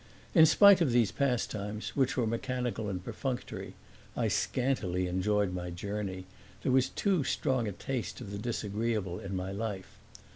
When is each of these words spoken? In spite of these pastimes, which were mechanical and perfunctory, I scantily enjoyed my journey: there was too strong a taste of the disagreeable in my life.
In 0.33 0.47
spite 0.47 0.81
of 0.81 0.91
these 0.91 1.11
pastimes, 1.11 1.89
which 1.95 2.17
were 2.17 2.25
mechanical 2.25 2.89
and 2.89 3.05
perfunctory, 3.05 3.75
I 4.17 4.29
scantily 4.29 5.05
enjoyed 5.05 5.53
my 5.53 5.69
journey: 5.69 6.25
there 6.63 6.71
was 6.71 6.89
too 6.89 7.23
strong 7.23 7.67
a 7.67 7.71
taste 7.71 8.19
of 8.19 8.31
the 8.31 8.39
disagreeable 8.39 9.19
in 9.19 9.35
my 9.35 9.51
life. 9.51 9.99